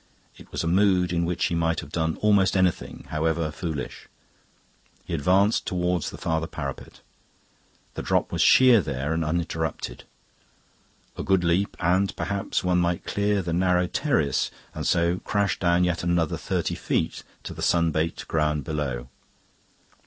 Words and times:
It 0.35 0.51
was 0.51 0.63
a 0.63 0.67
mood 0.67 1.13
in 1.13 1.25
which 1.25 1.45
he 1.45 1.53
might 1.53 1.79
have 1.79 1.91
done 1.91 2.17
almost 2.21 2.57
anything, 2.57 3.03
however 3.09 3.51
foolish. 3.51 4.07
He 5.05 5.13
advanced 5.13 5.67
towards 5.67 6.09
the 6.09 6.17
farther 6.17 6.47
parapet; 6.47 7.01
the 7.93 8.01
drop 8.01 8.31
was 8.31 8.41
sheer 8.41 8.81
there 8.81 9.13
and 9.13 9.23
uninterrupted. 9.23 10.05
A 11.17 11.21
good 11.23 11.43
leap, 11.43 11.77
and 11.79 12.15
perhaps 12.15 12.63
one 12.63 12.79
might 12.79 13.05
clear 13.05 13.43
the 13.43 13.53
narrow 13.53 13.85
terrace 13.85 14.49
and 14.73 14.87
so 14.87 15.19
crash 15.19 15.59
down 15.59 15.83
yet 15.83 16.03
another 16.03 16.35
thirty 16.35 16.73
feet 16.73 17.21
to 17.43 17.53
the 17.53 17.61
sun 17.61 17.91
baked 17.91 18.27
ground 18.27 18.63
below. 18.63 19.07